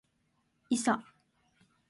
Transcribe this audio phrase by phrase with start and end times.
[0.71, 1.05] いさ